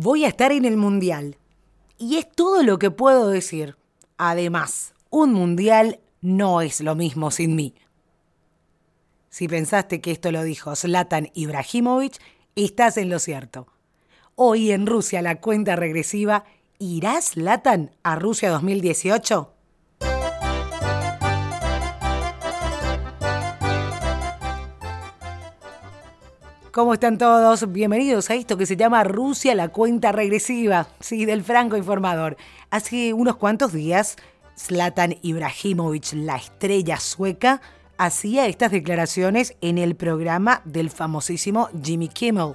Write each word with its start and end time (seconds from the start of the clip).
Voy 0.00 0.24
a 0.24 0.28
estar 0.28 0.52
en 0.52 0.64
el 0.64 0.76
Mundial. 0.76 1.38
Y 1.98 2.18
es 2.18 2.30
todo 2.30 2.62
lo 2.62 2.78
que 2.78 2.92
puedo 2.92 3.30
decir. 3.30 3.76
Además, 4.16 4.94
un 5.10 5.32
Mundial 5.32 5.98
no 6.20 6.60
es 6.60 6.80
lo 6.80 6.94
mismo 6.94 7.32
sin 7.32 7.56
mí. 7.56 7.74
Si 9.28 9.48
pensaste 9.48 10.00
que 10.00 10.12
esto 10.12 10.30
lo 10.30 10.44
dijo 10.44 10.76
Zlatan 10.76 11.30
Ibrahimovic, 11.34 12.20
estás 12.54 12.96
en 12.96 13.10
lo 13.10 13.18
cierto. 13.18 13.66
Hoy 14.36 14.70
en 14.70 14.86
Rusia 14.86 15.20
la 15.20 15.40
cuenta 15.40 15.74
regresiva, 15.74 16.44
¿irá 16.78 17.20
Zlatan 17.20 17.90
a 18.04 18.14
Rusia 18.14 18.50
2018? 18.50 19.52
¿Cómo 26.72 26.92
están 26.92 27.16
todos? 27.16 27.72
Bienvenidos 27.72 28.28
a 28.28 28.34
esto 28.34 28.58
que 28.58 28.66
se 28.66 28.76
llama 28.76 29.02
Rusia 29.02 29.54
la 29.54 29.68
cuenta 29.68 30.12
regresiva, 30.12 30.86
sí, 31.00 31.24
del 31.24 31.42
Franco 31.42 31.78
Informador. 31.78 32.36
Hace 32.70 33.14
unos 33.14 33.36
cuantos 33.36 33.72
días, 33.72 34.16
Zlatan 34.54 35.16
Ibrahimovic, 35.22 36.12
la 36.12 36.36
estrella 36.36 37.00
sueca, 37.00 37.62
hacía 37.96 38.46
estas 38.46 38.70
declaraciones 38.70 39.56
en 39.62 39.78
el 39.78 39.96
programa 39.96 40.60
del 40.66 40.90
famosísimo 40.90 41.70
Jimmy 41.82 42.08
Kimmel. 42.08 42.52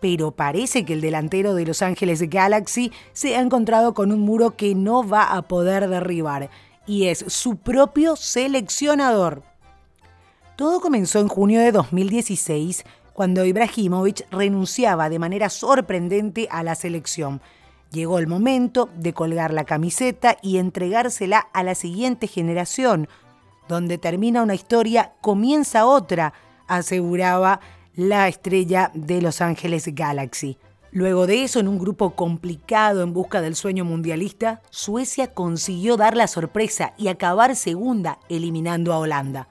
Pero 0.00 0.32
parece 0.32 0.84
que 0.84 0.92
el 0.92 1.00
delantero 1.00 1.54
de 1.54 1.64
Los 1.64 1.80
Ángeles 1.80 2.28
Galaxy 2.28 2.92
se 3.14 3.36
ha 3.36 3.40
encontrado 3.40 3.94
con 3.94 4.12
un 4.12 4.20
muro 4.20 4.54
que 4.54 4.74
no 4.74 5.06
va 5.06 5.32
a 5.34 5.42
poder 5.42 5.88
derribar, 5.88 6.50
y 6.86 7.06
es 7.06 7.24
su 7.28 7.56
propio 7.56 8.16
seleccionador. 8.16 9.47
Todo 10.58 10.80
comenzó 10.80 11.20
en 11.20 11.28
junio 11.28 11.60
de 11.60 11.70
2016 11.70 12.84
cuando 13.12 13.44
Ibrahimovic 13.44 14.26
renunciaba 14.32 15.08
de 15.08 15.20
manera 15.20 15.50
sorprendente 15.50 16.48
a 16.50 16.64
la 16.64 16.74
selección. 16.74 17.40
Llegó 17.92 18.18
el 18.18 18.26
momento 18.26 18.90
de 18.96 19.12
colgar 19.12 19.52
la 19.52 19.62
camiseta 19.62 20.36
y 20.42 20.58
entregársela 20.58 21.38
a 21.38 21.62
la 21.62 21.76
siguiente 21.76 22.26
generación. 22.26 23.08
Donde 23.68 23.98
termina 23.98 24.42
una 24.42 24.56
historia, 24.56 25.12
comienza 25.20 25.86
otra, 25.86 26.32
aseguraba 26.66 27.60
la 27.94 28.26
estrella 28.26 28.90
de 28.94 29.22
Los 29.22 29.40
Ángeles 29.40 29.94
Galaxy. 29.94 30.58
Luego 30.90 31.28
de 31.28 31.44
eso, 31.44 31.60
en 31.60 31.68
un 31.68 31.78
grupo 31.78 32.16
complicado 32.16 33.04
en 33.04 33.12
busca 33.12 33.40
del 33.40 33.54
sueño 33.54 33.84
mundialista, 33.84 34.60
Suecia 34.70 35.32
consiguió 35.32 35.96
dar 35.96 36.16
la 36.16 36.26
sorpresa 36.26 36.94
y 36.98 37.06
acabar 37.06 37.54
segunda, 37.54 38.18
eliminando 38.28 38.92
a 38.92 38.98
Holanda. 38.98 39.46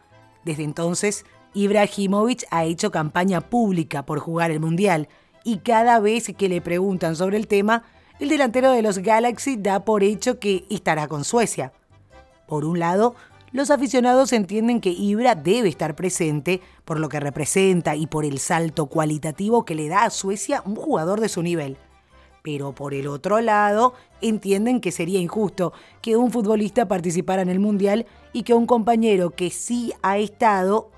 Desde 0.48 0.64
entonces, 0.64 1.26
Ibrahimovic 1.54 2.46
ha 2.52 2.64
hecho 2.64 2.90
campaña 2.90 3.42
pública 3.42 4.06
por 4.06 4.20
jugar 4.20 4.50
el 4.50 4.62
Mundial 4.62 5.10
y 5.44 5.58
cada 5.58 6.00
vez 6.00 6.32
que 6.38 6.48
le 6.48 6.62
preguntan 6.62 7.18
sobre 7.18 7.36
el 7.36 7.48
tema, 7.48 7.84
el 8.22 8.30
delantero 8.30 8.72
de 8.72 8.82
los 8.82 9.00
Galaxy 9.00 9.58
da 9.58 9.84
por 9.84 10.04
hecho 10.04 10.40
que 10.40 10.66
estará 10.70 11.10
con 11.10 11.26
Suecia. 11.26 11.74
Por 12.48 12.64
un 12.64 12.80
lado, 12.80 13.14
los 13.52 13.72
aficionados 13.72 14.32
entienden 14.32 14.80
que 14.80 14.92
Ibra 14.92 15.36
debe 15.36 15.68
estar 15.68 15.98
presente 15.98 16.62
por 16.86 16.98
lo 16.98 17.10
que 17.10 17.20
representa 17.20 17.98
y 17.98 18.08
por 18.08 18.24
el 18.24 18.40
salto 18.40 18.86
cualitativo 18.86 19.66
que 19.66 19.76
le 19.76 19.90
da 19.90 20.06
a 20.06 20.12
Suecia 20.12 20.64
un 20.66 20.78
jugador 20.78 21.20
de 21.20 21.28
su 21.28 21.44
nivel. 21.44 21.78
Pero 22.48 22.72
por 22.72 22.94
el 22.94 23.08
otro 23.08 23.42
lado, 23.42 23.94
entienden 24.22 24.80
que 24.80 24.94
sería 24.94 25.20
injusto 25.20 25.74
que 26.02 26.16
un 26.16 26.32
futbolista 26.32 26.88
participara 26.88 27.42
en 27.42 27.50
el 27.50 27.60
Mundial 27.60 28.06
y 28.32 28.44
que 28.44 28.54
un 28.54 28.66
compañero 28.66 29.32
que 29.32 29.50
sí 29.50 29.92
ha 30.02 30.18
estado 30.18 30.90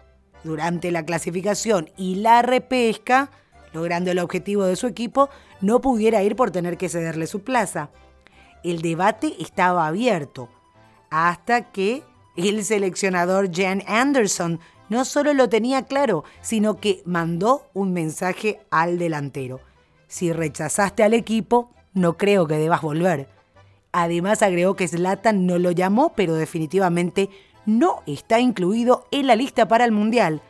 durante 0.44 0.92
la 0.92 1.03
clasificación 1.03 1.89
y 1.97 2.17
la 2.17 2.44
repesca, 2.44 3.31
logrando 3.73 4.11
el 4.11 4.20
objetivo 4.20 4.64
de 4.66 4.75
su 4.75 4.86
equipo, 4.86 5.30
no 5.59 5.81
pudiera 5.81 6.22
ir 6.22 6.36
por 6.36 6.52
tener 6.52 6.77
que 6.77 6.88
cederle 6.88 7.25
su 7.25 7.39
plaza. 7.39 7.89
El 8.64 8.83
debate 8.83 9.33
estaba 9.39 9.88
abierto, 9.88 10.50
hasta 11.09 11.72
que 11.72 12.03
el 12.38 12.64
seleccionador 12.64 13.50
Jan 13.52 13.82
Anderson 13.88 14.59
no 14.88 15.04
solo 15.04 15.33
lo 15.33 15.49
tenía 15.49 15.82
claro, 15.86 16.26
sino 16.42 16.80
que 16.80 17.02
mandó 17.05 17.64
un 17.73 17.92
mensaje 17.92 18.59
al 18.70 18.99
delantero. 18.99 19.61
Si 20.09 20.33
rechazaste 20.33 21.03
al 21.03 21.14
equipo, 21.14 21.70
no 21.93 22.17
creo 22.17 22.47
que 22.47 22.55
debas 22.55 22.81
volver. 22.81 23.30
Además 23.92 24.42
agregó 24.42 24.75
que 24.75 24.87
Zlatan 24.87 25.45
no 25.45 25.59
lo 25.59 25.71
llamó, 25.71 26.14
pero 26.15 26.33
definitivamente 26.33 27.30
no 27.67 28.02
está 28.08 28.39
incluido 28.39 29.05
en 29.11 29.27
la 29.27 29.36
lista 29.36 29.67
para 29.67 29.86
el 29.86 29.92
Mundial. 29.92 30.42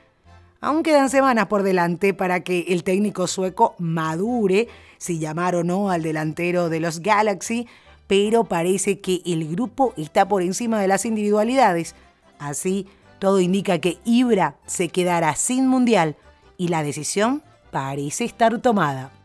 Aún 0.62 0.81
quedan 0.81 1.09
semanas 1.09 1.47
por 1.47 1.64
delante 1.64 2.14
para 2.14 2.40
que 2.42 2.66
el 2.70 2.84
técnico 2.84 3.28
sueco 3.28 3.75
madure 3.78 4.70
si 4.97 5.20
llamar 5.20 5.56
o 5.56 5.64
no 5.64 5.90
al 5.90 6.03
delantero 6.03 6.70
de 6.70 6.80
los 6.80 7.02
Galaxy, 7.02 7.68
pero 8.08 8.46
parece 8.46 9.02
que 9.02 9.22
el 9.26 9.47
grupo 9.50 9.94
está 9.97 10.28
por 10.28 10.41
encima 10.41 10.80
de 10.81 10.88
las 10.88 11.06
individualidades. 11.06 11.96
Así, 12.40 12.88
todo 13.20 13.41
indica 13.41 13.80
que 13.80 14.00
Ibra 14.06 14.56
se 14.66 14.88
quedará 14.88 15.36
sin 15.36 15.68
Mundial 15.68 16.16
y 16.58 16.70
la 16.70 16.81
decisión 16.81 17.44
parece 17.72 18.24
estar 18.24 18.58
tomada. 18.59 19.19